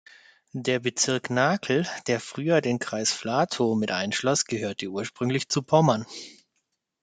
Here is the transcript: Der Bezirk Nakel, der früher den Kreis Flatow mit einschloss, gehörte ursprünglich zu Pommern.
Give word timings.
Der 0.55 0.79
Bezirk 0.79 1.29
Nakel, 1.29 1.87
der 2.07 2.19
früher 2.19 2.59
den 2.61 2.79
Kreis 2.79 3.11
Flatow 3.13 3.77
mit 3.77 3.91
einschloss, 3.91 4.45
gehörte 4.45 4.87
ursprünglich 4.89 5.47
zu 5.47 5.61
Pommern. 5.61 6.07